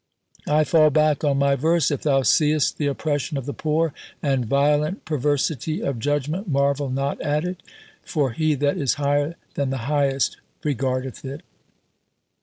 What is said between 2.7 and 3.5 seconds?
the oppression of